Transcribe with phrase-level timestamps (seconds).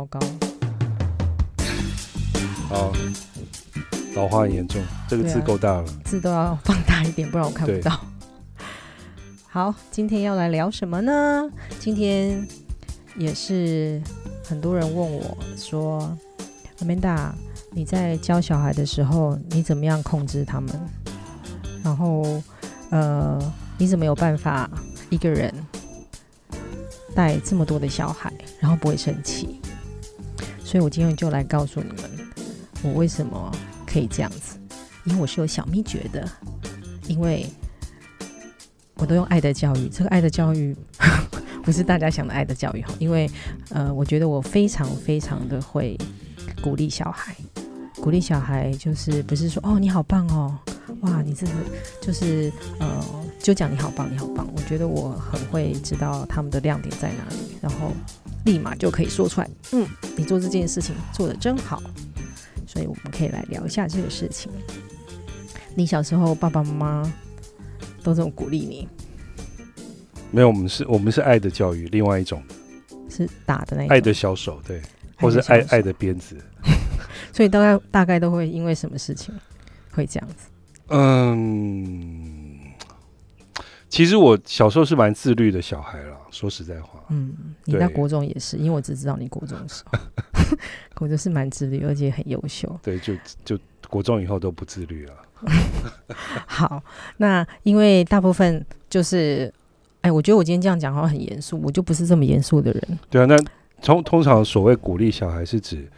[0.00, 0.18] 糟糕，
[2.70, 2.92] 好，
[4.14, 5.84] 老花很严重，这个字够大了。
[6.06, 8.00] 字都要放大一点，不然我看不到。
[9.46, 11.50] 好，今天要来聊什么呢？
[11.78, 12.46] 今天
[13.14, 14.00] 也是
[14.42, 16.16] 很多人问我说
[16.78, 17.32] ，Amanda，
[17.72, 20.80] 你在教小孩的时候，你怎么样控制他们？
[21.84, 22.42] 然后，
[22.88, 23.38] 呃，
[23.76, 24.70] 你怎么有办法
[25.10, 25.52] 一个人
[27.14, 29.60] 带这么多的小孩，然后不会生气？
[30.70, 32.10] 所以我今天就来告诉你们，
[32.84, 33.50] 我为什么
[33.84, 34.56] 可以这样子。
[35.02, 36.24] 因为我是有小秘诀的，
[37.08, 37.44] 因为
[38.94, 39.88] 我都用爱的教育。
[39.88, 40.76] 这个爱的教育
[41.64, 43.28] 不是大家想的爱的教育哈，因为
[43.70, 45.98] 呃，我觉得我非常非常的会
[46.62, 47.34] 鼓励小孩，
[47.96, 50.56] 鼓励小孩就是不是说哦你好棒哦，
[51.00, 51.52] 哇你这个
[52.00, 53.04] 就是呃
[53.40, 54.48] 就讲你好棒你好棒。
[54.54, 57.90] 我觉得我很会知道他们的亮点在哪里，然后
[58.44, 59.86] 立马就可以说出来，嗯，
[60.16, 61.82] 你做这件事情做得真好。
[62.66, 64.50] 所以我们可以来聊一下这个事情。
[65.74, 67.12] 你小时候爸爸妈妈
[68.02, 68.88] 都这么鼓励你，
[70.30, 72.40] 没有，我们是我们是爱的教育，另外一种
[73.08, 74.80] 是打的那一种爱的小手，对，
[75.16, 76.36] 或是爱爱的鞭子。
[77.34, 79.34] 所以大概大概都会因为什么事情
[79.90, 80.46] 会这样子？
[80.88, 82.39] 嗯，
[83.90, 89.98] 其实我小时候是蛮自律的小孩啦，说实在话，嗯，你对在国中也是，因为我只知道你国中的时候，
[90.94, 92.78] 国中是蛮自律，而且很优秀。
[92.84, 93.12] 对，就
[93.44, 95.14] 就国中以后都不自律了。
[96.46, 96.80] 好，
[97.16, 99.52] 那因为大部分就是，
[100.02, 102.98] 哎，我觉得我今天这样讲好像很严肃，我就不是这么严肃的人。
[103.10, 103.36] 对啊，那
[103.82, 105.90] 通通常所谓鼓励小孩是指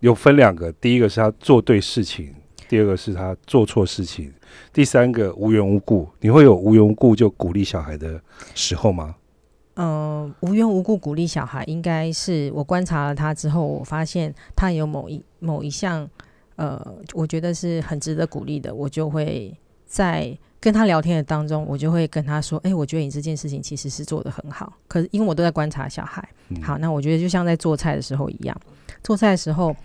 [0.00, 2.34] 有分两个，第一个是他做对事情，
[2.74, 4.32] 第二个是他做错事情，
[4.72, 8.20] 第三个无缘无故，你会有无缘无故就鼓励小孩的
[8.52, 9.14] 时候吗？
[9.76, 16.10] 嗯、无缘无故鼓励小孩，应该是我观察了他之后，我发现他有某一某一项，
[16.56, 24.72] 呃，我觉得是很值得鼓励的，我就会在跟他聊天的当中，我就会跟他说，哎、我觉得你这件事情其实是做得很好。
[24.88, 28.60] 可是因为我都在观察小孩，嗯好，那我觉得就像在做菜的时候一样，
[29.04, 29.76] 做菜的时候。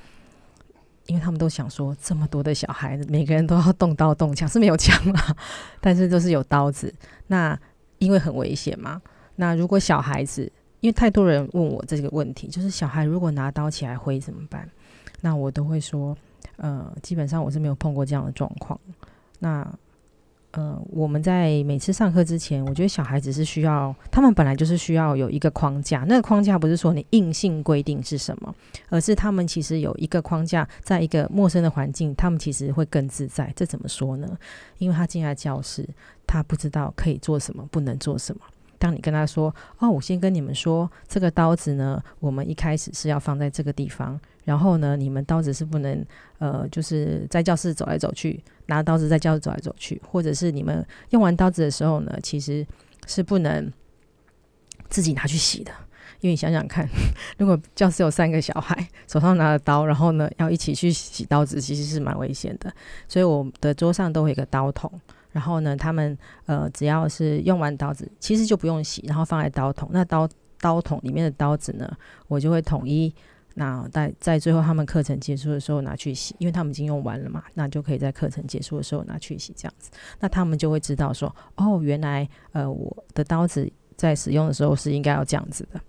[1.10, 5.36] 因为他们都想说，这么多的小孩子，每个人都要动刀动枪，是没有枪啦，
[5.82, 6.94] 但是都是有刀子。
[7.26, 7.60] 那
[7.98, 9.02] 因为很危险嘛，
[9.36, 10.44] 那如果小孩子，
[10.82, 14.70] 因为太多人问我这个问题，就是小孩如果拿刀起来挥怎么办？
[15.22, 16.16] 那我都会说，
[16.58, 18.80] 呃，基本上我是没有碰过这样的状况。
[19.40, 19.68] 那
[20.52, 26.04] 呃，我们在每次上课之前，我觉得小孩子是需要，他们本来就是需要有一个框架。
[26.08, 28.54] 那个框架不是说你硬性规定是什么，
[28.90, 33.54] 而是他们其实有一个框架，在一个陌生的环境，他们其实会更自在。
[33.56, 34.28] 这怎么说呢？
[34.80, 35.88] 因为他进来教室，
[36.26, 38.42] 他不知道可以做什么，不能做什么。
[38.80, 46.04] 当你跟他说：“哦，我先跟你们说，这个刀子呢，我们一开始是要放在这个地方，然后呢，你们刀子是不能，
[46.40, 52.66] 呃，就是在教室走来走去，拿刀子在教室走来走去，或者是你们用完刀子的时候呢，其实
[53.06, 53.72] 是不能
[54.90, 55.72] 自己拿去洗的。
[56.22, 56.88] 因为你想想看，
[57.38, 62.74] 如果教室有三个小孩手上拿着刀，然后呢要一起去洗刀子，其实是蛮危险的。
[63.08, 64.90] 所以我的桌上都会有一个刀筒。”
[65.32, 69.90] 然后呢，他们呃只要是用完刀子，其实就不用洗，然后放在刀筒。
[69.92, 70.28] 那刀
[70.60, 71.90] 刀筒里面的刀子呢，
[72.28, 73.14] 我就会统一，
[73.54, 79.92] 那在在最后他们课程结束的时候拿去洗，因为他们已经用完了嘛，那就可以在课程结束的时候拿去洗，这样子。
[80.20, 85.80] 那他们就会知道说，哦，原来呃我的刀子在使用的时候是应该要这样子的。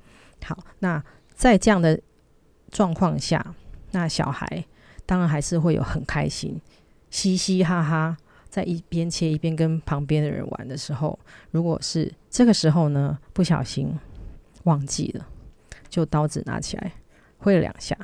[0.44, 1.02] 好，那
[1.34, 1.98] 在这样的
[2.70, 3.54] 状况下，
[3.92, 4.64] 那小孩
[5.06, 6.60] 当然还是会有很开心，
[7.10, 8.16] 嘻嘻哈哈。
[8.50, 11.19] 在一边切一边跟旁边的人玩的时候，
[11.53, 13.97] 如果是这个时候呢，不小心
[14.65, 15.27] 忘记了，
[15.88, 16.93] 就刀子拿起来
[17.38, 17.97] 挥了两下，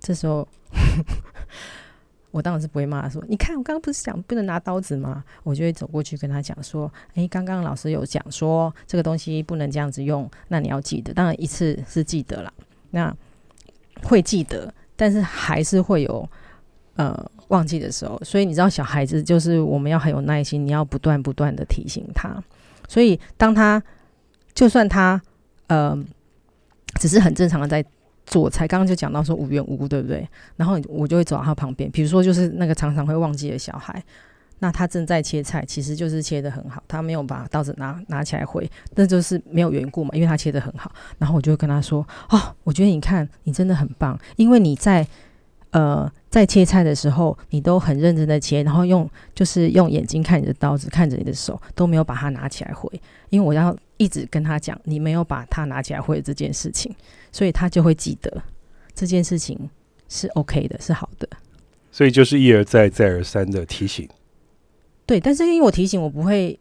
[0.00, 0.48] 这时候
[2.32, 11.14] 我当然是不会骂他说：“你看，我刚刚不是讲不能拿刀子吗？”我就会走过去跟他讲说：“诶，刚刚老师有讲说这个东西不能这样子用，那你要记得。
[11.14, 12.52] 当然一次是记得啦，
[12.90, 13.14] 那
[14.02, 16.28] 会记得，但是还是会有。”
[16.96, 22.42] 呃，忘记的时候，所以你知道，小孩子就是我们要很有耐心，你要不断不断的提醒他。
[22.88, 23.82] 所以当他
[24.54, 25.20] 就算他
[25.68, 25.96] 呃
[27.00, 27.84] 只是很正常的在
[28.24, 30.28] 做菜，刚刚就讲到说无缘无故，对不对？
[30.56, 34.02] 然后我就会走到他旁边，比如说就是那个常常会忘记的小孩，
[34.58, 40.90] 那他正在切菜，其实就是切的很好，他没有把刀子拿拿起来挥，那就是没有缘故嘛，因为他切的很好。
[41.18, 45.06] 然后我就会跟他说：“哦，我觉得你看你真的很棒，因为你在。”
[45.76, 52.90] 呃，在切菜的时候，你都很认真的切，然后用就是用眼睛看你的刀子，看着你的手，都没有把它拿起来挥。
[53.28, 56.90] 因为我要一直跟他讲，你没有把它拿起来回这件事情，
[57.30, 58.42] 所以他就会记得
[58.94, 59.68] 这件事情
[60.08, 61.28] 是 OK 的，是好的。
[61.92, 64.08] 所以就是一而再再而三的提醒。
[65.04, 66.58] 对，但是因为我提醒我不会，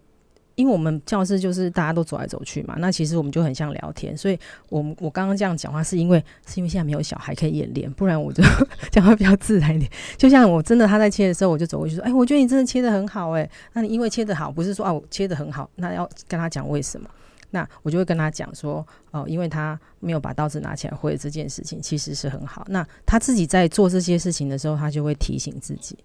[0.55, 6.17] 因为我们教室就是大家都走来走去嘛，那其实我们就很像聊天，所以我们我刚刚这样讲话是因为
[6.47, 8.43] 是因为现在没有小孩可以演练，不然我就
[8.89, 9.91] 讲话比较自然一点。
[10.17, 17.09] 就像我真的他在切的时候，我就走过去说：“哎，我觉得你真的切的很好，哎，那你因为切的好，不是说啊我切的很好，那要跟他讲为什么？
[17.51, 22.65] 那我就会跟他讲说，哦，因为他没有把刀子拿起来挥这件事情其实是很好。
[22.69, 25.97] 那他自己在做这些事情的时候，他就会提醒自己，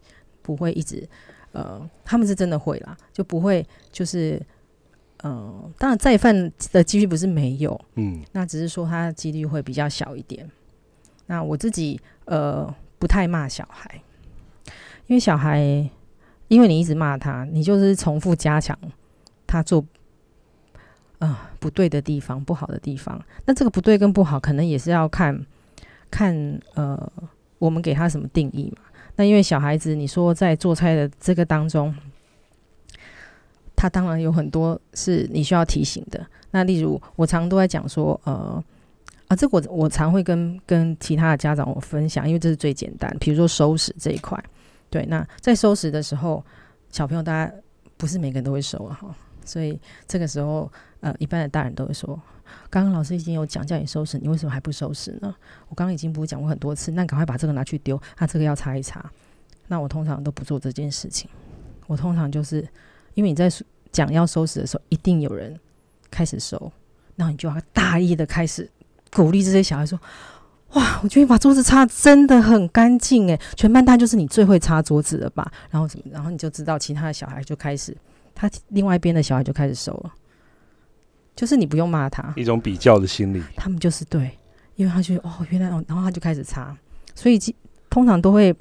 [0.42, 1.08] 不会一直。”
[1.52, 4.40] 呃，他们是真的会啦，就不会就是，
[5.24, 10.48] 嗯，当然再犯的几率不是没有，嗯，那只是说他几率会比较小一点。
[11.26, 14.02] 那我自己呃不太骂小孩，
[15.06, 15.60] 因为小孩，
[16.48, 18.76] 因为你一直骂他，你就是重复加强
[19.46, 19.84] 他做
[21.18, 23.20] 啊不对的地方、不好的地方。
[23.44, 25.46] 那这个不对跟不好，可能也是要看
[26.10, 27.12] 看呃
[27.58, 28.82] 我们给他什么定义嘛。
[29.20, 31.94] 那因为小孩子，你说在做菜的这个当中，
[33.76, 36.26] 他当然有很多是你需要提醒的。
[36.52, 38.64] 那例如，我常都在讲说，呃，
[39.28, 43.14] 啊，这我我常会跟跟其他的家长我分享，因为这是最简单。
[43.20, 44.42] 比如说收拾这一块，
[44.88, 46.42] 对，那在收拾的时候，
[46.90, 47.52] 小朋友大家
[47.98, 49.14] 不是每个人都会收啊，哈，
[49.44, 49.78] 所以
[50.08, 52.20] 这个时候，呃，一般的大人都会说。
[52.68, 55.34] 刚刚老师已经有讲叫你收拾，你为什么还不收拾呢？
[55.68, 59.04] 我刚刚已经不是讲过很多次，那赶快把这个拿去丢，他这个要擦一擦。
[59.68, 61.30] 那我通常都不做这件事情，
[61.86, 62.66] 我通常就是
[63.14, 63.48] 因为你在
[63.92, 65.56] 讲要收拾的时候，一定有人
[66.10, 66.72] 开始收，
[67.14, 68.68] 然后你就要大意的开始
[69.12, 69.96] 鼓励这些小孩说
[70.74, 77.96] ：“哇，我觉得你把桌子擦真的很干净诶，全班大就是你最会擦桌子了吧？”然后什么，然后你就知道其他的小孩就开始，
[78.34, 80.12] 他另外一边的小孩就开始收了。
[81.40, 83.42] 就是你不用骂他，一种比较的心理。
[83.56, 84.30] 他们就是对，
[84.76, 86.76] 因为他觉得哦，原来哦，然后他就开始查，
[87.14, 87.40] 所以
[87.88, 88.54] 通常都会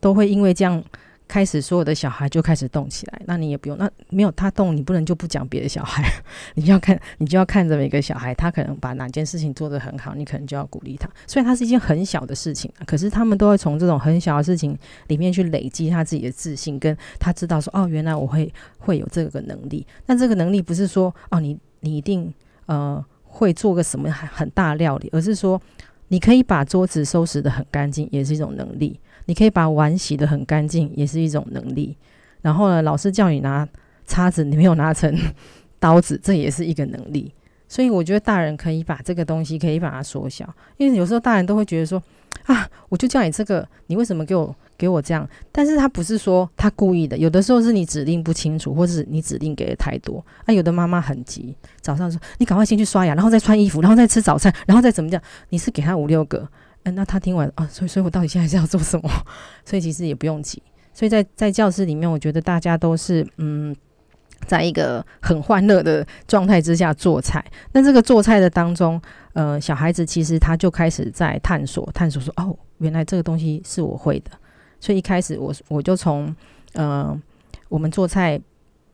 [0.00, 0.82] 都会因为这样
[1.26, 3.22] 开始，所有的小孩就开始动起来。
[3.26, 6.04] 那你也不用，那没有他动，你不能就不讲别的小孩，
[6.54, 11.08] 你就要看，你就要看着每个小孩，他可能把哪件事情做得很好，你可能就要鼓励他。
[11.26, 14.76] 虽然他是一件很小的事情，可是他们都会从这种很小的事情
[15.08, 19.86] 里面去累积他自己的自信，跟他知道说哦，原来我会会有这个能力。
[20.06, 21.58] 那这个能力不是说哦你。
[21.86, 22.32] 你一定
[22.64, 25.60] 呃会做个什么很很大料理，而是说
[26.08, 31.96] 你可以把桌子收拾的很干净，也是一种能力；你可以把碗洗得很干净，也是一种能力。
[32.42, 33.66] 然后呢，老师叫你拿
[34.06, 35.16] 叉子，你没有拿成
[35.78, 37.32] 刀子，这也是一个能力。
[37.68, 42.02] 所以我觉得大人可以把这个东西可以把它缩小，因为有时候大人都会觉得说
[42.44, 44.54] 啊，我就叫你这个，你为什么给我？
[44.76, 50.22] 给我这样，但是他不是说他故意的，有的时候是你指令不清楚，或者是你指令给的太多。
[50.44, 56.46] 啊，有的妈妈很急，早上说你赶快先去刷牙，然后再穿衣服，然后再吃早餐，然后再怎么讲，你是给他五六个，
[56.84, 59.10] 嗯，那他听完啊，所以所以我到底现在是要做什么？
[59.64, 60.62] 所以其实也不用急。
[60.92, 63.74] 所以在在教室里面，我觉得大家都是嗯，
[64.46, 67.44] 在一个很欢乐的状态之下做菜。
[67.72, 69.00] 那这个做菜的当中，
[69.32, 74.30] 呃，小孩子其实他就开始在探索，探索说哦，原来这个东西是我会的。
[74.78, 76.34] 所以一开始我我就从，
[76.74, 77.18] 呃，
[77.68, 78.40] 我们做菜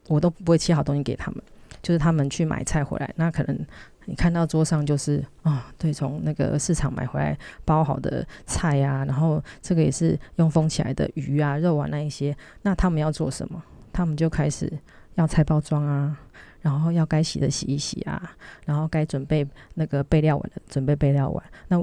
[0.08, 1.42] 我都不会切好东西给他们，
[1.82, 3.58] 就是他们去买菜回来，那可能
[4.06, 13.62] 你看到桌上就是啊，对，从那个市场买回来包好的菜呀，然后这个也是用封起来的鱼啊、肉啊那一些，那他们要做什么？
[13.92, 14.72] 他们就开始
[15.14, 16.18] 要菜包装啊，
[16.60, 18.34] 然后要该洗的洗一洗啊，
[18.64, 21.44] 然后该准备那个备料碗的准备备料碗。
[21.68, 21.82] 那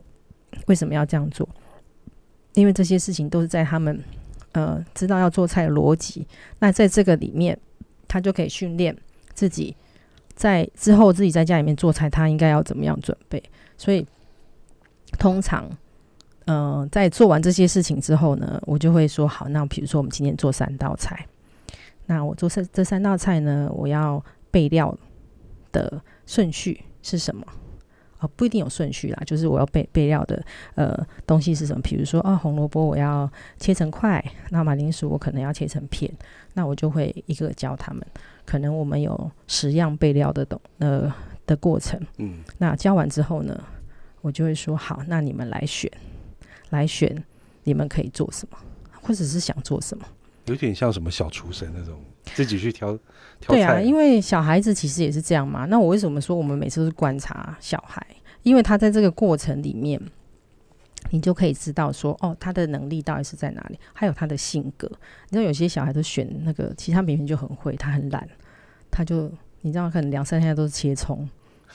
[0.65, 1.47] 为什么要这样做？
[2.53, 4.03] 因为这些事情都是在他们，
[4.53, 6.27] 呃，知道要做菜的逻辑。
[6.59, 7.57] 那在这个里面，
[8.07, 8.97] 他就可以训练
[9.33, 9.75] 自己，
[10.37, 13.43] 在之后自己在家里面做菜，他应该要怎么样准备。
[13.75, 14.05] 所以，
[15.17, 15.67] 通常，
[16.45, 21.25] 呃，在做完这些事情之后呢，我就会说：好，那比如说我们今天做三道菜，
[22.05, 24.95] 那我做三这三道菜呢，我要备料
[25.71, 27.43] 的顺序是什么？
[28.19, 30.43] 哦，不一定有顺序啦，就是我要备备料的
[30.75, 31.81] 呃东西是什么？
[31.81, 36.11] 比如说啊，红萝卜我要切成块，那马铃薯我可能要切成片，
[36.53, 38.05] 那我就会一个教他们。
[38.45, 41.13] 可能我们有十样备料的东呃
[41.45, 43.61] 的过程，嗯，那教完之后呢，
[44.21, 45.91] 我就会说好，那你们来选，
[46.69, 47.23] 来选
[47.63, 48.57] 你们可以做什么，
[49.01, 50.05] 或者是想做什么，
[50.45, 51.99] 有点像什么小厨神那种。
[52.33, 52.97] 自己去挑，
[53.47, 55.65] 对啊，因为小孩子其实也是这样嘛。
[55.65, 58.05] 那我为什么说我们每次都是观察小孩？
[58.43, 60.01] 因为他在这个过程里面，
[61.09, 64.87] 你就可以知道说，哦，他的能力到底是在哪里，还有他的性格。
[65.29, 68.27] 你知道有些小孩都选那个，其他明明就很会，他很懒，
[68.89, 69.29] 他就
[69.61, 71.27] 你知道，可能两三天都是切葱，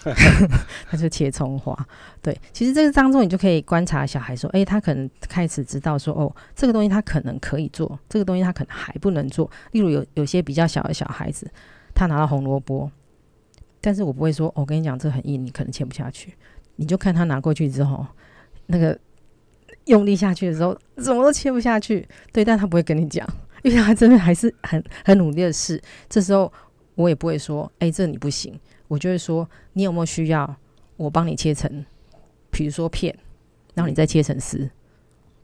[0.90, 1.76] 他就切葱花。
[2.21, 9.50] 对，其实这个当中你就可以观察小孩说，哎，他可能开始知道说，哦，这个东西他可能可以做，这个东西他可能还不能做。
[9.73, 11.50] 例如有有些比较小的小孩子，
[11.94, 12.90] 他拿到红萝卜，
[13.80, 16.35] 但是我不会说，我跟你讲这很硬，你可能切不下去。
[16.76, 18.06] 你就看他拿过去之后，
[18.66, 18.99] 那个
[19.85, 22.09] 用力下去的时候，怎么都切不下去。
[22.32, 23.28] 对，但他不会跟你讲，
[23.62, 25.80] 因为他真的还是很很努力的试。
[26.09, 26.50] 这时候
[26.94, 28.59] 我也不会说，哎，这你不行。
[28.93, 30.55] 我就会说，你有没有需要
[30.99, 31.83] 我帮你切成，
[32.51, 33.17] 比如说片，
[33.73, 34.69] 然后你再切成丝。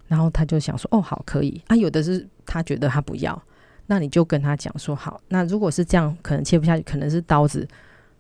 [0.07, 1.59] 然后他就想说，哦，好，可以。
[1.67, 3.43] 啊，有的是他觉得他不要，
[3.87, 7.67] 那你就跟他讲说，好，那如果是这样，可能切不下去，可能是刀子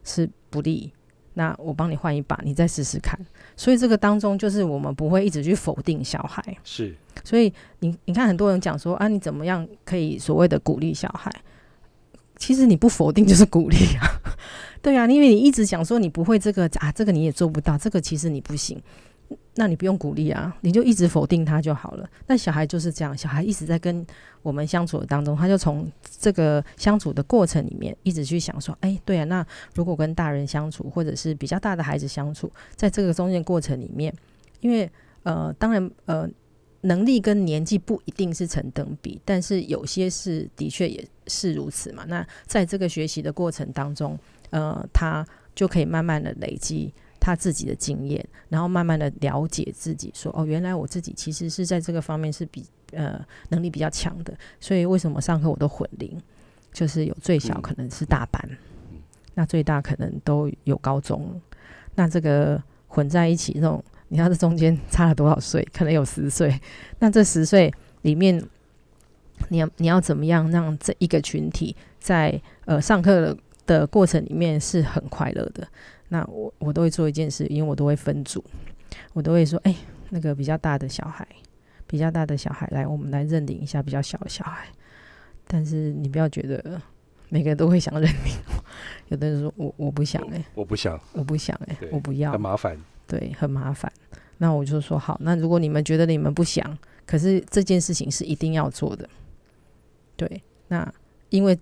[0.02, 0.90] 是不利。
[1.34, 3.20] 那我帮你换一把，你再试试看。
[3.54, 6.42] 所以这个当中，就是我们不会一直去否定小孩。
[6.64, 11.30] 是，所以你你看，很多人讲说啊，你怎么样可以所谓的鼓励小孩？
[12.36, 14.08] 其实你不否定就是鼓励啊。
[14.80, 18.80] 对啊，因为你一直讲说你不会这个啊，这个你也做不到，这个其实你不行。
[19.56, 22.08] 那你不用鼓励啊，你就一直否定他就好了。
[22.28, 24.06] 那小孩就是这样，小孩一直在跟
[24.40, 29.44] 我们相处的当中，他就从这个相处的过程里面一直去想说，哎，对啊，那
[29.74, 34.14] 如果跟大人相处，或者是比较大的孩子相处，在这个中间过程里面，
[34.60, 34.88] 因为
[35.24, 36.26] 呃，当然呃，
[36.82, 42.04] 能力跟年纪不一定是成等比，但是有些是的确也是如此嘛。
[42.06, 44.16] 那在这个学习的过程当中，
[44.50, 46.92] 呃，他就可以慢慢的累积。
[47.20, 56.16] 他自己的经验，然后慢慢的了解自己，说哦，原来我自己其实是在这个方面是比呃能力比较强的，所以为什么上课我都混龄，
[56.72, 58.40] 就是有最小可能是大班，
[59.34, 61.38] 那最大可能都有高中，
[61.96, 65.68] 那这个混在一起这种，你看这中间差了多少岁？
[65.72, 66.58] 可能有十岁，
[67.00, 67.70] 那这十岁
[68.02, 68.42] 里面，
[69.48, 73.36] 你要你要怎么样让这一个群体在呃上课的
[73.88, 75.66] 过程里面是很快乐的？
[76.08, 78.42] 那我我都会做一件事，因为我都会分组，
[79.12, 79.74] 我都会说，哎，
[80.08, 81.28] 那个比较大的小孩，
[81.86, 84.66] 比较大的小孩来，我们来认领一下比较小的小孩。
[85.46, 86.80] 但是你不要觉得
[87.28, 88.34] 每个人都会想认领，
[89.08, 93.92] 有的人说我我不想哎，我不想，我不想哎，我不要，很麻烦，对，很麻烦。
[94.38, 99.06] 那我就说好，那如果你们觉得你们不想，可是这件事情是一定要做的，
[100.16, 100.90] 对，那
[101.28, 101.58] 因为。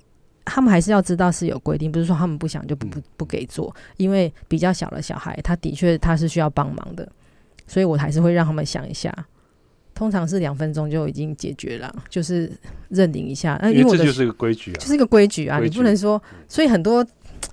[0.47, 7.07] 他们还是要知道是有规定，不是说他们不想就不不不给做，因为比较小的小孩，他的确他是需要帮忙的，
[7.67, 9.13] 所以我还是会让他们想一下，
[9.93, 12.51] 通常是两分钟就已经解决了，就是
[12.91, 13.59] 认领一下。
[13.61, 17.05] 那因为这就是个规矩啊，就是一个规矩啊，你不能说，所以很多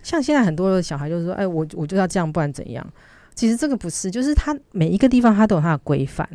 [0.03, 2.87] 像现在很多的小孩就是说，哎，我我就要这样，不然怎样？
[3.33, 6.29] 其实这个不是，就是他每一个地方他都有他的规范，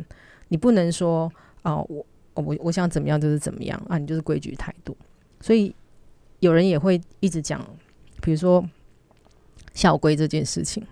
[0.49, 4.97] 你不能说哦，我我我想怎么样就是怎么样啊，你就是规矩态度，
[5.39, 5.73] 所以。
[6.39, 7.65] 有人也会一直讲，
[8.21, 8.63] 比如说
[9.73, 10.85] 校规这件事情，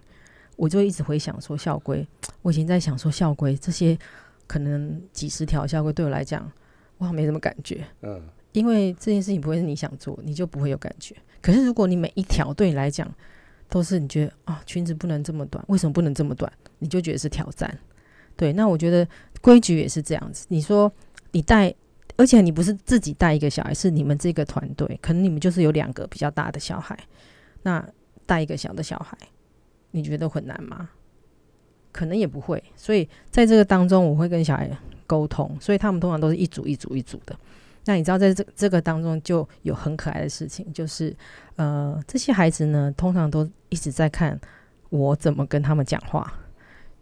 [0.56, 2.06] 我就一直回想说校规。
[2.42, 3.98] 我以前在想说校规这些
[4.46, 6.52] 可能几十条校规对我来讲，
[6.98, 7.86] 我没什么感觉。
[8.02, 11.16] 嗯，因为这件事情不会是你想做，你就不会有感觉。
[11.42, 13.10] 可是如果你每一条对你来讲
[13.70, 16.52] 都是你觉得啊裙子不能这么短，为什么不能这么短？
[16.80, 17.78] 你就觉得是挑战。
[18.36, 19.08] 对，那我觉得
[19.42, 20.46] 规矩也是这样子。
[20.50, 20.92] 你说
[21.32, 21.74] 你带。
[22.18, 26.98] 而且你不是自己带一个小孩，是你们这个团队，可能你们就是有两个比较大的小孩，
[27.64, 27.88] 那
[28.26, 29.18] 带一个小的小孩，
[29.92, 30.90] 你觉得很难吗？
[31.92, 32.62] 可能也不会。
[32.76, 34.70] 所以在这个当中，我会跟小孩
[35.06, 37.36] 沟通，所以他们通常都是一组一组一组的。
[37.86, 41.16] 那你知道，在这这个当中就有很可爱的事情，就是
[41.56, 44.38] 呃，这些孩子呢，通常都一直在看
[44.90, 46.34] 我怎么跟他们讲话。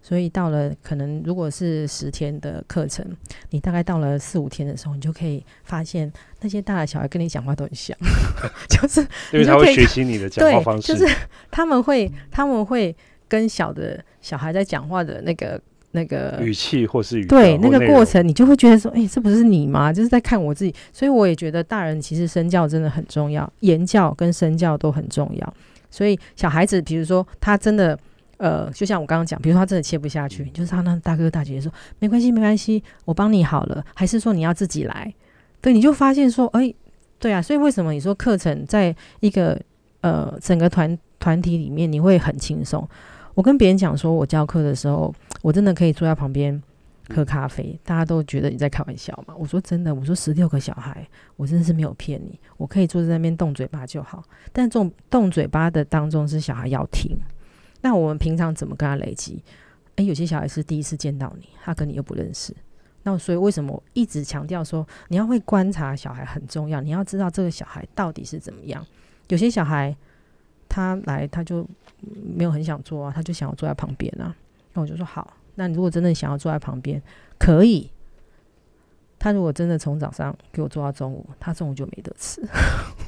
[0.07, 3.03] 所以到了可能如果是十天的课程，
[3.49, 7.97] 你大概到了四五天的时候，你就可以发现那些大的小孩跟你讲话都很像，
[8.69, 9.01] 就是
[9.33, 11.11] 因为他会学习你的讲话方式，就是
[11.49, 12.95] 他们会他们会
[13.27, 15.59] 跟小的小孩在讲话的那个
[15.93, 19.91] 那个语气或是语对那个过程，你就会觉得说，哎，这不是你吗？
[19.91, 20.71] 就是在看我自己。
[20.93, 25.53] 所以我也觉得大人其实身教真的很重要，言教跟身教都很重要。
[25.89, 27.97] 所以小孩子，比如说他真的。
[28.37, 35.13] 呃，就像我刚刚讲，比如说他真的切不下去，就是他那大哥大姐姐说没关系没关系，我帮你好了，还是说你要自己来？
[35.61, 36.73] 对，你就发现说，哎，
[37.17, 39.59] 对啊，所以为什么你说课程在一个
[40.01, 42.87] 呃整个团团体里面你会很轻松？
[43.33, 46.61] 我跟别人讲说我教课的时候，我真的可以坐在旁边
[47.13, 49.33] 喝咖啡，大家都觉得你在开玩笑嘛？
[49.37, 54.23] 我说真的，我说十六个小孩，我真的是没有骗你，我可以坐在那边动嘴巴就好，
[54.53, 57.17] 但这种动嘴巴的当中是小孩要听。
[57.85, 59.43] 那我们平常怎么跟他累积？
[59.97, 62.51] 诶，有些小孩是第一次见到你，他跟你又不认识。
[63.03, 66.81] 那所以为什么一直强调说你要会观察小孩很重要？
[66.81, 68.83] 你要知道这个小孩到底是怎么样。
[69.27, 69.95] 有些小孩
[70.67, 71.63] 他来他就
[72.35, 74.35] 没有很想做啊，他就想要坐在旁边啊。
[74.73, 76.99] 那我就说好，那你如果真的想要坐在旁边，
[77.37, 77.91] 可以。
[79.19, 82.41] 他如果真的从早上给我做到中午，他中午就没得吃。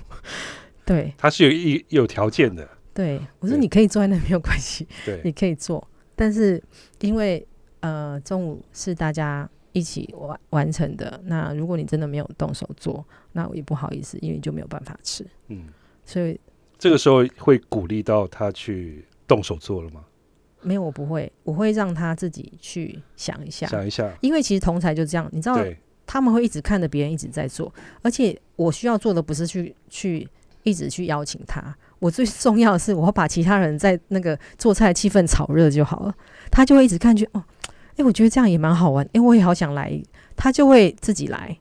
[0.85, 2.76] 对，他是有一有条件的。
[2.97, 6.61] 对，我说你可以坐在那没有关系， 对，你可以做，但是
[7.01, 7.45] 因为
[7.81, 15.67] 呃中午是大家一起完完成的，那如果你真的没有动手做，那我也不好意思，因为就没有办法吃，嗯，
[16.03, 16.39] 所以
[16.79, 20.03] 这个时候会鼓励到他去动手做了吗？
[20.63, 25.63] 没有我不会，我会让他自己去想一下，想一下，因为其实同才就这样，你知道，
[26.07, 30.27] 他们会一直看着别人一直在做，而且我需要做的不是去去
[30.63, 36.15] 一直去邀请他，我最重要的是我要把其他人在那个做菜气氛炒热就好了。
[36.51, 37.43] 他就会一直看去哦，
[37.95, 40.01] 诶，我觉得这样也蛮好玩，诶，我也好想来，
[40.35, 41.57] 他就会自己来。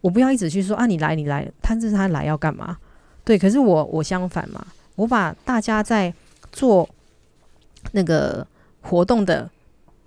[0.00, 2.76] 我不要一直去说啊，你来你来，他这是他来要干嘛？
[3.24, 6.12] 对，可是我我相反嘛，我把大家在
[6.52, 6.88] 做
[7.92, 8.46] 那个
[8.82, 9.48] 活动的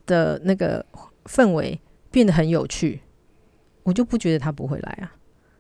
[0.06, 0.86] 的那个
[1.26, 1.80] 氛围
[2.12, 3.02] 变得很有趣，
[3.84, 5.14] 我就不觉得他不会来啊。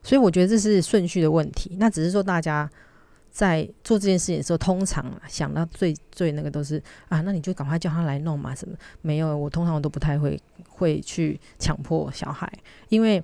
[0.03, 1.75] 所以我觉得这是顺序的问题。
[1.79, 2.69] 那只是说大家
[3.37, 9.37] 在做这件事情的时候，通常啊想到最最那个都是啊，那你就赶快叫他来弄嘛，什么没有？
[9.37, 12.51] 我通常都不太会会去强迫小孩，
[12.89, 13.23] 因为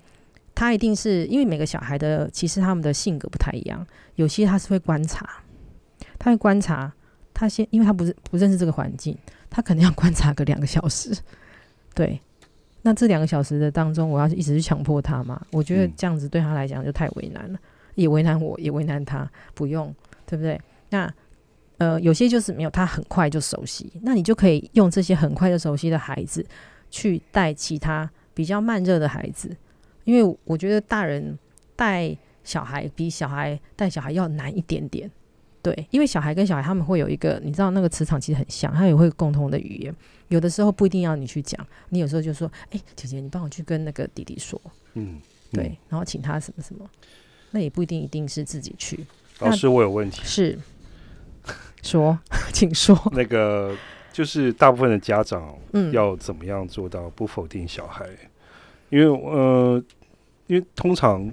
[0.53, 5.27] 他一定是因为每个小孩的其实他们的性格不太一样，有些他是会观察，
[6.19, 6.93] 他会观察，
[7.33, 9.17] 他先因为他不是不认识这个环境，
[9.49, 11.11] 他可能要观察个两个小时，
[11.95, 12.21] 对。
[12.85, 15.41] 那这两个小时的当中，我要是一直去强迫他嘛？
[15.51, 17.57] 我觉得嗯这样子对他来讲就太为难了，
[17.95, 20.59] 也为难我，也为难他，不用，对不对？
[20.89, 21.13] 那
[21.77, 26.45] 呃，有些就是没有，他很快就熟悉，那你就可以用这些很快就熟悉的孩子
[26.89, 29.55] 去带其他比较慢热的孩子，
[30.03, 31.37] 因为我觉得大人
[31.75, 35.09] 带小孩比小孩带小孩要难一点点。
[35.61, 39.95] 对，因为小孩跟小孩他们会有一个，你知道那个磁场其实很像，他也会有共同的语言。
[40.27, 44.61] 有的时候不一定要你去讲，你有时候就说：“哎、姐姐，你帮我去跟那个弟弟说，
[44.95, 45.21] 嗯，
[45.53, 46.85] 对，嗯然后请他什么什么。”
[47.51, 49.05] 那也不一定一定是自己去，
[49.39, 50.21] 老师，我有问题。
[50.23, 50.57] 是
[51.81, 52.17] 说，
[52.53, 52.97] 请说。
[53.11, 53.75] 那个
[54.11, 58.07] 就是大部分的家长嗯，要怎么样做到不否定小孩？
[58.89, 59.83] 因为呃，
[60.47, 61.29] 因为通常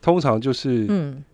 [0.00, 1.24] 通常就是嗯，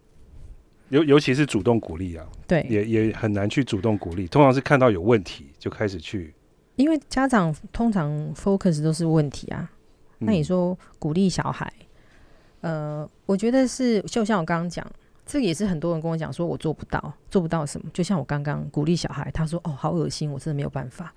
[0.88, 4.26] 尤尤其是主动鼓励啊，对，也也很难去主动鼓励。
[4.28, 6.32] 通常是看到有问题就开始去。
[6.76, 9.70] 因为家长通常 focus 都是问题啊。
[10.20, 11.70] 嗯、那你说鼓励小孩，
[12.60, 14.86] 呃，我觉得是就像我刚刚讲，
[15.24, 17.88] 这个也是很多人跟我讲说我做不到，做不到什么。
[17.92, 21.12] 就像我刚刚鼓励小孩，他说：“哦，好恶心，我真的没有办法。”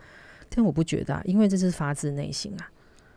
[0.49, 2.69] 但我不觉得、啊，因为这是发自内心啊。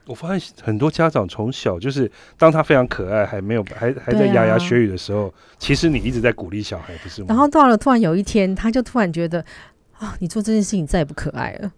[0.07, 7.27] 我发现很多家长从小就是当他非常可爱，还没有还还在牙牙学语的时候，其实你一直在鼓励小孩，不是吗？
[7.29, 9.44] 然后到了突然有一天，他就突然觉得
[9.98, 11.70] 啊，你做这件事情再也不可爱了。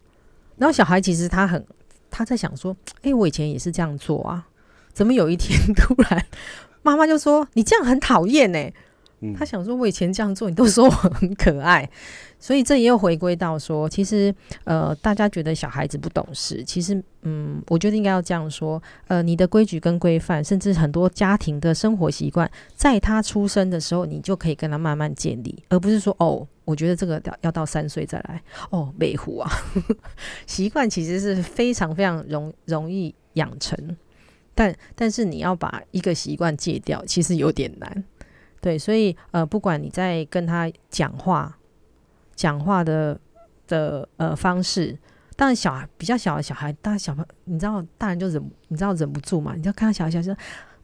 [0.57, 1.66] 然后小孩其实他很
[2.09, 4.46] 他在想说，诶，我以前也是这样做啊，
[4.92, 6.25] 怎么有一天 突然
[6.83, 8.70] 妈妈就说你这样很讨厌呢？
[9.37, 11.88] 他想说，我以前这样做，你都说我很可爱，
[12.40, 29.50] 所以这也有回归到说，其实呃，大家觉得小孩子不懂事，其实嗯，我觉得应该要这样说，呃，你的规矩跟规范，甚至很多家庭的生活习惯，在他出生的时候，你就可以跟他慢慢建立，而不是说哦，我觉得这个要要到三岁再来，哦，美虎啊，
[30.46, 33.96] 习惯其实是非常非常容容易养成，
[34.54, 38.04] 但但是你要把一个习惯戒掉，其实有点难。
[38.61, 41.57] 对，所以呃，不管你在跟他讲话，
[42.35, 43.18] 讲话的
[43.66, 44.96] 的呃方式，
[45.37, 50.37] 当然小孩比较小的小孩，大小朋你知道大人就忍，你知道忍不住嘛，你就看到小孩小孩说，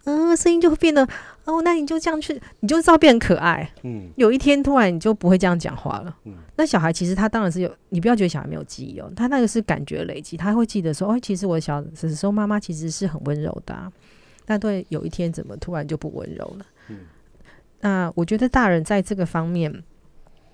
[0.05, 1.07] 嗯、声音就会变得
[1.45, 3.71] 哦，那你就这样去，你就知道变可爱。
[3.83, 6.17] 嗯有一天突然你就不会这样讲话了。
[6.25, 13.93] 嗯那小孩其实他当然是有，你不要觉得小孩没有记忆哦，他那个是感觉累积，他会记得说，哦，其实我小的时候妈妈其实是很温柔的、啊，
[14.47, 16.67] 但对有一天怎么突然就不温柔了？
[16.89, 17.01] 嗯
[17.81, 19.83] 那我觉得大人在这个方面，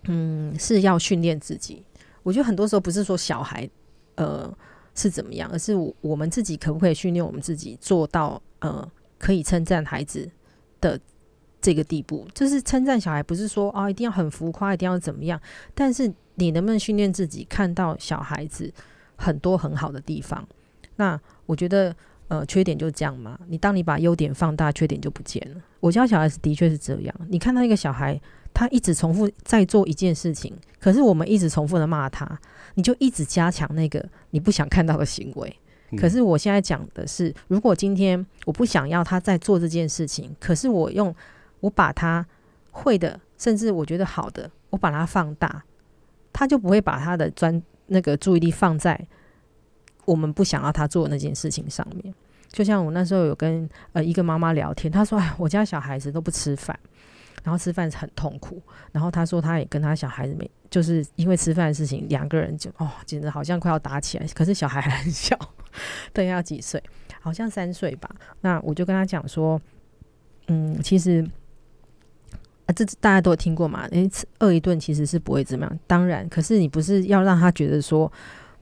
[0.05, 1.85] 嗯，是要训练自己。
[2.23, 3.69] 我觉得很多时候不是说小孩，
[4.17, 4.53] 呃，
[4.95, 8.87] 是怎么样，而是我我们自己可不可以训练我们自己做到，呃，
[9.19, 10.29] 可以称赞孩子
[10.81, 10.99] 的
[11.61, 12.27] 这个地步。
[12.35, 15.41] 就是称赞小孩，不是说啊一定要很浮夸，一定要怎么样，
[15.75, 18.73] 但是你能不能训练自己看到小孩子
[19.17, 20.47] 很多很好的地方？
[20.97, 21.95] 那我觉得。
[22.33, 23.39] 呃，缺点就这样嘛。
[23.47, 25.61] 你当你把优点放大，缺点就不见了。
[25.81, 27.15] 我家小孩子的确是这样。
[27.29, 28.19] 你看到一个小孩，
[28.55, 32.41] 他一直重复在做一件事情，可是我们一直重复的骂他，
[32.77, 35.55] 你就一直加强那个你不想看到的行为。
[35.91, 41.15] 嗯可是我现在讲的是，如果今天我不想要他在做这件事情，可是我用
[41.61, 42.27] 我把他
[42.71, 45.63] 会的甚至我觉得好的，我把它放大，
[46.33, 48.99] 他就不会把他的专那个注意力放在
[50.05, 52.15] 我们不想要他做那件事情上面。
[52.51, 56.79] 就像我那时候有跟呃一个妈妈聊天，她说：“哎，我家小孩子都不吃饭，
[57.43, 58.61] 然后吃饭很痛苦。
[58.93, 64.27] 然后她说，她也跟她小孩子没，就是因为吃饭的事情，两个人就哦，简直好像快要打起来。
[64.35, 65.35] 可是小孩还很小，
[66.13, 66.83] 对，要几岁？
[67.23, 68.11] 好像三岁吧。
[68.43, 69.59] 那我就跟他讲说，
[70.49, 71.27] 嗯，其实
[72.67, 75.79] 啊，这大家都有听过嘛，诶，吃饿一顿其实是不会怎么样。
[75.87, 78.13] 当然，可是你不是要让他觉得说，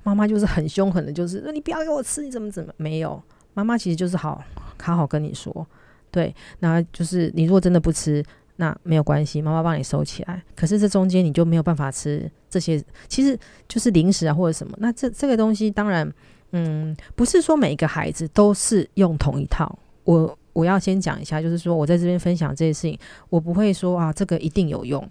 [0.03, 4.43] 妈妈就是很凶狠的，就是那你不要给我吃，你怎么怎么没有。”妈妈其实就是好
[4.81, 5.67] 好好跟你说，
[6.11, 8.25] 对，那就是你如果真的不吃，
[8.57, 10.41] 那没有关系，妈妈帮你收起来。
[10.55, 13.37] 可是这中间你就没有办法吃这些，其实
[13.69, 14.73] 就是零食啊或者什么。
[14.79, 16.11] 那这这个东西当然，
[16.53, 19.77] 嗯，不是说每一个孩子都是用同一套。
[20.05, 25.07] 我我要先讲一下，就是说我在这边分享这些事情，我不会说啊这个一定有用，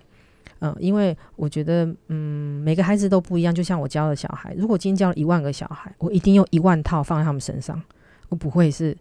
[0.62, 3.54] 嗯，因为我觉得嗯每个孩子都不一样。
[3.54, 7.82] 就像我教的小孩，如果今天教了一万个小孩，我一定用一万套放在他们身上。
[8.30, 8.96] 我不会是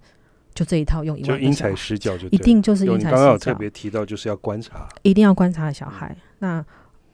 [0.54, 3.10] 就这一套用，就因材施教，就一定就是因材施教。
[3.10, 6.16] 刚刚有特别提到，就是要观察，一定要观察小孩。
[6.38, 6.64] 那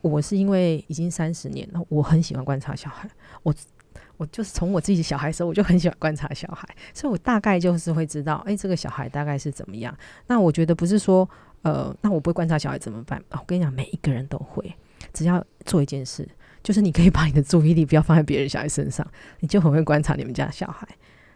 [0.00, 3.08] 我是因为已经三十年了，我很喜欢观察小孩。
[3.42, 3.52] 我
[4.16, 9.92] 我就是从我自己小孩时候，我就很喜欢观察小孩，所以我大概就是会知道，哎，这个小孩大概是怎么样。
[10.28, 11.28] 那我觉得不是说，
[11.64, 13.40] 呃，那我不会观察小孩怎么办啊？
[13.40, 14.72] 我跟你讲，每一个人都会，
[15.12, 16.28] 只要做一件事，
[16.62, 19.04] 就是你可以把你的注意力不要放在别人小孩身上，
[19.40, 20.86] 你就很会观察你们家小孩。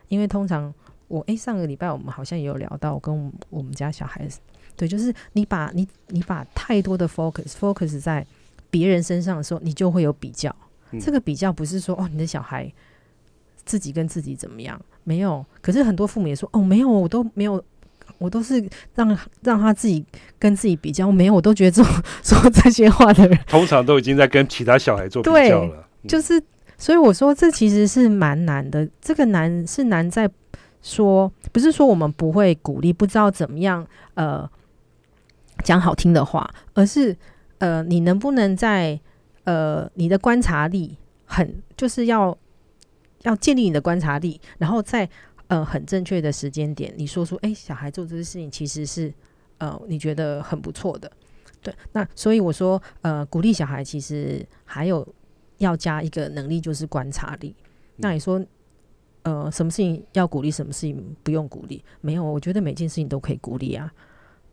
[0.09, 0.73] 因为通常
[1.09, 4.39] 我诶，上个礼拜我们好像也有聊到，跟我们家小孩子，
[4.77, 8.27] 对，就是你把你你把太多的 focus focus 在
[8.71, 10.55] 别人身上的时候，你就会有比较。
[11.01, 12.71] 这个比较不是说哦，你的小孩
[13.65, 15.45] 自己跟自己怎么样，没有。
[15.61, 17.63] 可是很多父母也说哦，没有，我都没有，
[18.19, 18.63] 我都是
[18.95, 20.05] 让让他自己
[20.39, 26.43] 跟自己比较，没有，我都觉得这种说这些话的人，通常都已经在跟其他小孩做比较了，就是。
[26.81, 28.89] 所以我说，这其实是蛮难的。
[29.01, 30.31] 这个难是难在
[30.81, 34.49] 说，不是说我们不会鼓励，不知道怎么样呃
[35.65, 37.17] 讲好听的话，而是
[37.59, 39.01] 呃你能不能在
[39.43, 42.39] 呃你的观察力很，就是要
[43.23, 45.11] 要建立你的观察力，然后在
[45.49, 49.13] 呃很正确的时间点，你说出哎小孩做这些事情其实是
[49.59, 51.11] 呃你觉得很不错的，
[51.61, 51.75] 对。
[51.93, 55.07] 那所以我说呃鼓励小孩其实还有。
[55.59, 57.53] 要加一个能力，就是观察力。
[57.97, 58.41] 那你说，
[59.23, 61.83] 呃，什么事情要鼓励，什么事情不用鼓励？
[62.01, 63.93] 没有，我觉得每件事情都可以鼓励啊。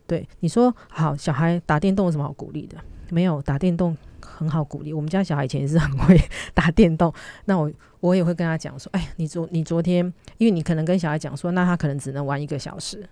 [0.08, 2.76] 对，你说好，小孩打电动有什么好鼓励的？
[3.10, 4.92] 没有，打电动很好鼓励。
[4.92, 6.20] 我们家小孩以前也是很会
[6.52, 7.12] 打电动，
[7.46, 10.04] 那我我也会跟他讲说，哎，你昨你昨天，
[10.38, 13.08] 因为你可能跟小孩讲说，那他可能只能玩一个小时。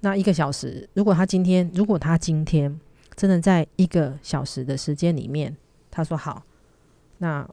[0.00, 2.78] 那一个小时，如果他今天，如果他今天
[3.16, 5.56] 真的在一个小时的时间里面，
[5.90, 6.42] 他说好。
[7.18, 7.48] 那，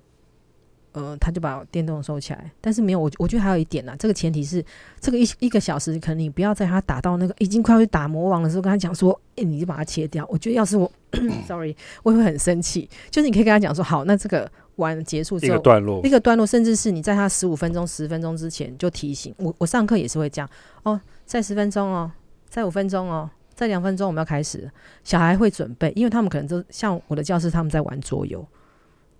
[0.94, 3.96] 呃，他就把电动收起来，但是没有我，我觉得还有一点呢。
[3.98, 4.64] 这个前提是，
[5.00, 10.28] 这个一一个小时，可能你不要在他打到那个已经快要去打魔王的时候，跟他讲说，哎，你就把它切掉。
[10.30, 10.92] 我觉得要是我，
[11.48, 12.90] sorry，我会很生气。
[13.10, 19.54] 就是你可以跟他讲说，好，那这个玩结束之后，一个段落，一个段落，甚至是你在他十五分钟、十分钟之前就提醒我。
[19.58, 20.50] 我上课也是会这样
[20.84, 22.12] 哦，在十分钟哦，
[22.50, 24.70] 在五分钟哦，在两分钟我们要开始。
[25.06, 28.46] 小孩会准备，因为他们可能都像我的教室，他们在玩桌游。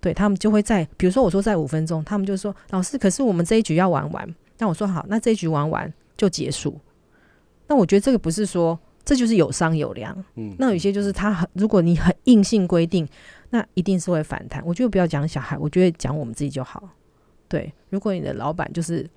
[0.02, 4.34] 对他们就会在，比如说我说在五分钟，他们就说老师，可是我们这一局要玩完。
[4.58, 6.78] 那我说好，那这一局玩完就结束。
[7.68, 13.08] 那我觉得这个不是说这就是有商有量，嗯，那有些就是他很，如果你很硬性规定，
[13.50, 14.60] 那一定是会反弹。
[14.66, 16.88] 我觉得不要讲小孩，我觉得讲我们自己就好。
[17.48, 19.08] 对，如果你的老板就是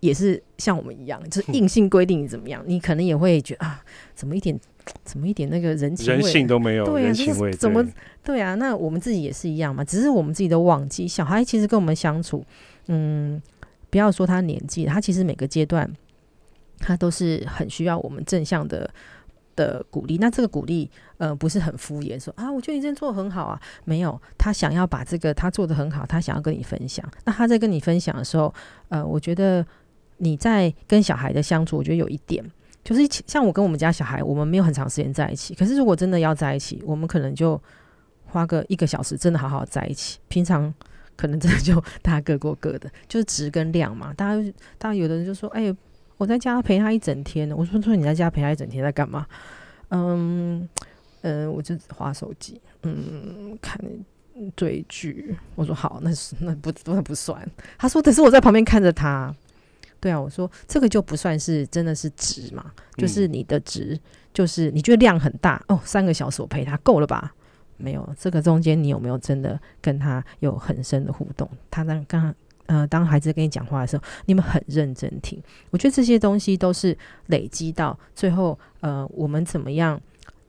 [0.00, 4.58] 也是像我们一样，就是硬性规定你怎么样，你可能也会觉得啊，怎么一点。
[5.02, 6.84] 怎么一点那个人情人性都没有？
[6.84, 7.84] 对啊，就是怎么
[8.22, 8.54] 对啊？
[8.54, 11.08] 那我们自己也是一样嘛，只是我们自己都忘记。
[11.08, 12.44] 小孩其实跟我们相处，
[12.86, 13.42] 嗯，
[13.90, 15.92] 不要说他年纪，他其实每个阶段
[16.78, 18.88] 他都是很需要我们正向的
[19.56, 20.18] 的鼓励。
[20.18, 23.60] 那这个鼓励，呃，不是很敷衍，说啊，我觉得你今天做的很好啊。
[23.84, 27.04] 没有，他想要把这个他做的很好，他想要跟你分享。
[27.24, 28.54] 那他在跟你分享的时候，
[28.88, 29.66] 呃，我觉得
[30.18, 32.44] 你在跟小孩的相处，我觉得有一点。
[32.84, 35.56] 就是像我跟我们家小孩，我们没有很长时间在一起。
[35.56, 37.60] 可是如果真的要在一起，我们可能就
[38.26, 40.20] 花个一个小时，真的好好在一起。
[40.28, 40.72] 平常
[41.16, 44.14] 可能真的就大家各过各的， 就是质跟量嘛。
[44.14, 45.74] 大家，大家有的人就说：“哎，
[46.16, 49.26] 我在家陪他一整天。”我说：“说你在家陪他一整天在干嘛？”
[49.90, 50.68] 嗯
[51.22, 53.80] 嗯，我就划手机，嗯，看
[54.54, 55.34] 追剧。
[55.56, 57.44] 我说：“好，那是那不那不算。”
[57.76, 59.34] 他说：“可是我在旁边看着他。”
[60.00, 63.98] 对啊，我说这个就不算是真的是值嘛，就是你的值，
[64.32, 67.34] 就是你觉得量很大哦，三个小时我陪他够了吧？
[67.78, 71.48] 没有，这个中间你有没有真的跟他有很深的互动？
[71.70, 72.34] 他当刚
[72.66, 75.40] 呃，当孩子跟你讲话的时候，你们很认真听。
[75.70, 80.00] 我觉得这些东西都是累积到最后，呃，我们怎么样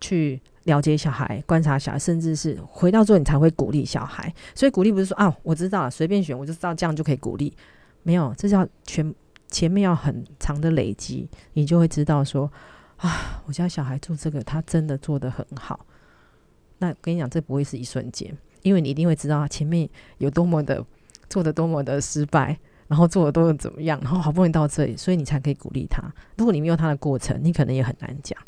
[0.01, 4.33] 去了解小孩、观察小孩，甚至是回到最后你才会鼓励小孩。
[4.55, 7.53] 所以鼓励不是说啊，我知道了，随便选，我就知道这样就可以鼓励。
[8.03, 9.13] 没有，这叫全
[9.49, 12.51] 前面要很长的累积，你就会知道说
[12.97, 15.85] 啊，我家小孩做这个，他真的做得很好。
[16.79, 20.85] 那跟你讲，这不会是一瞬间，因为你一定会知道前面有多么的。
[21.29, 22.57] 做的多么的失败，
[22.87, 26.01] 然后做的多么怎么样，然后好不容易到这里，所以你才可以鼓励他。
[26.37, 28.39] 如果你没有他的过程，你可能也很难讲。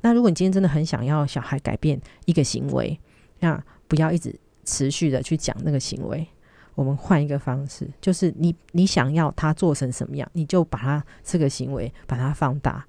[0.00, 2.98] 那如果你今天真的很想要小孩改变一个行为，
[3.40, 4.34] 那不要一直
[4.64, 6.26] 持续的去讲那个行为，
[6.74, 12.84] 我们换一个方式，就是你你想要他做成什么样，你就把他这个行为把它放大。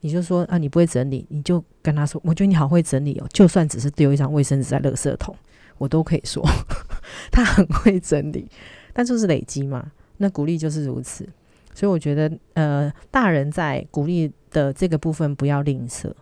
[0.00, 5.36] 你就说啊，你不会整理，你就跟他说，我觉得你好会整理哦，就算只是丢一张卫生纸在垃圾桶。
[5.76, 6.42] 我都可以说，
[7.32, 8.46] 他很会整理，
[8.92, 9.92] 但就是累积嘛。
[10.18, 11.26] 那鼓励就是如此，
[11.74, 16.12] 所以我觉得，呃，大人在鼓励的这个部分不要吝啬，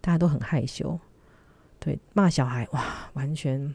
[0.00, 0.98] 大家都很害羞，
[1.78, 3.74] 对，骂小孩哇，完全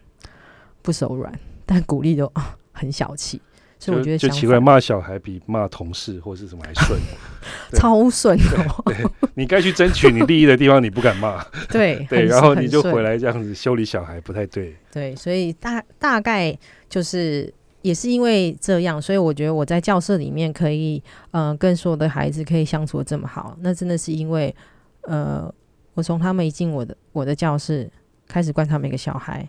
[0.81, 1.31] 不手软，
[1.67, 2.31] 但鼓励就
[2.77, 3.41] 很小气。
[3.79, 6.99] 所以我觉得就奇怪，骂小孩比骂同事或是什么还顺，
[7.79, 8.83] 超顺哦。
[8.85, 11.45] 对，你该去争取你利益的地方，你不敢骂。
[11.69, 14.75] 对 对，然后你就回来这样子修理小孩，不太对。
[14.91, 16.57] 对，所以大大概
[16.89, 24.53] 就是也是因为这样，所以我觉得我在教室里面可以，嗯，跟所有的孩子可以相处的这么好，那真的是因为，
[25.01, 25.53] 呃，
[25.93, 27.87] 我从他们一进我的我的教室
[28.27, 29.47] 开始观察每个小孩。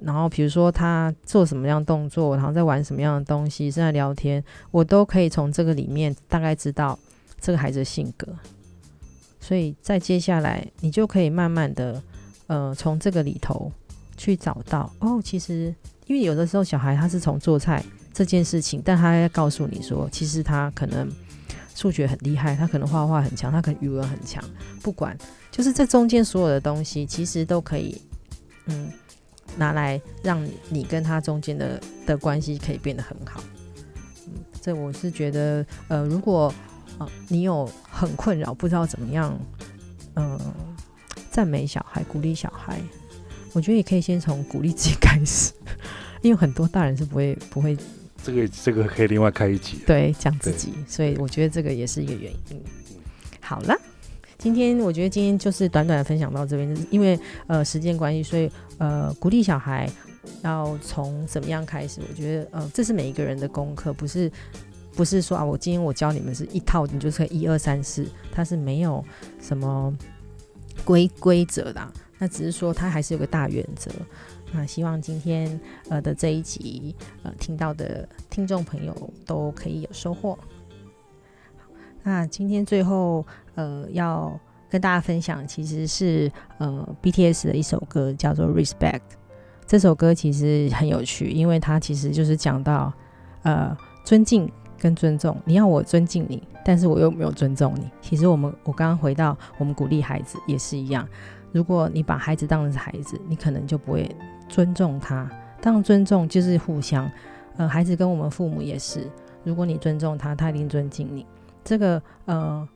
[0.00, 6.96] 然后，比如说他做什么样动作，然后在玩什么样的东西，正在聊天，我都可以从这个里面大概知道
[7.40, 8.28] 这个孩子的性格。
[9.40, 12.00] 所以在接下来，你就可以慢慢的，
[12.46, 13.72] 呃，从这个里头
[14.16, 15.74] 去找到哦，其实
[16.06, 21.10] 因为有的时候小孩他是从做菜这件事情，但他告诉你说，其实他可能
[21.74, 24.40] 数学很厉害，他可能画画很强，他可能语文很强，
[24.80, 25.18] 不管，
[25.50, 28.00] 就是这中间所有的东西，其实都可以，
[28.66, 28.92] 嗯。
[29.58, 33.42] 拿来让你跟他中间的的关系可以变得很好，
[34.26, 36.52] 嗯，这我是觉得，呃，如果
[36.96, 39.38] 啊你有很困扰，不知道怎么样，
[40.14, 40.38] 嗯，
[41.30, 42.80] 赞美小孩，鼓励小孩，
[43.52, 45.52] 我觉得也可以先从鼓励自己开始，
[46.22, 47.76] 因为很多大人是不会不会，
[48.22, 52.62] 这个这个可以另外开一集，对，讲自己，所以我觉得这个也是一个原因。
[53.40, 53.74] 好了。
[54.38, 58.48] 今天我觉得今天就是短短的分享到这边，因为呃时间关系，所以
[58.78, 59.90] 呃鼓励小孩
[60.42, 62.00] 要从怎么样开始？
[62.08, 64.30] 我觉得呃这是每一个人的功课，不是
[64.94, 69.04] 不是说啊我今天我教你们是一套，你就是一二三四，它是没有
[69.40, 69.92] 什么
[70.84, 73.90] 规规则的，那只是说它还是有个大原则。
[74.52, 80.38] 那希望今天呃的这一集呃听到的听众朋友都可以有收获。
[82.04, 83.26] 那今天最后，
[83.58, 84.38] 呃，要
[84.70, 89.00] 跟大家分享，其实是呃 BTS 的一首歌，叫做《Respect》。
[89.66, 92.92] 这首歌其实很有趣，因为它其实就是讲到
[93.42, 95.36] 呃尊敬跟尊重。
[95.44, 97.90] 你要我尊敬你，但是我又没有尊重你。
[98.00, 101.04] 其实我们我刚刚回到我们鼓励孩子也是一样，
[101.50, 104.08] 如果你把孩子当成是孩子，你可能就不会
[104.48, 105.28] 尊重他。
[105.60, 107.10] 当，尊重就是互相，
[107.56, 109.10] 呃，孩子跟我们父母也是，
[109.42, 111.26] 如果你尊重他，他一定尊敬你。
[111.64, 112.66] 这个呃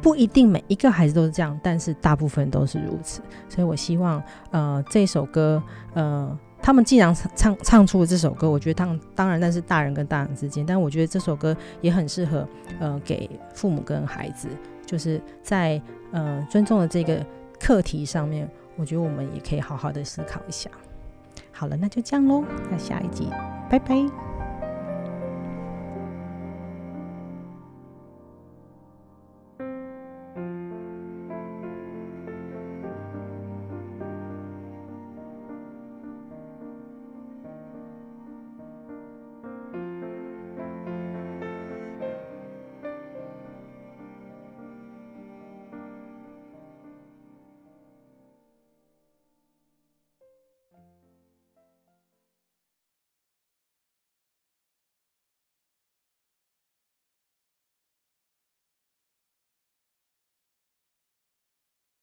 [0.00, 3.20] 不一定每一个孩子都是这样，但是大部分都是如此。
[3.48, 5.62] 所以我希望呃这首歌
[5.94, 14.48] 呃他们既然唱唱出了这首歌，我觉得当当然那是大人跟大人之间，但我觉得这首歌也很适合呃给父母跟孩子，
[14.86, 15.80] 就是在
[16.12, 17.24] 呃尊重的这个
[17.58, 20.70] 课题上面，我觉得我们也可以好好的思考一下。
[21.50, 23.28] 好了，那就这样喽，那下一集
[23.68, 24.31] 拜拜。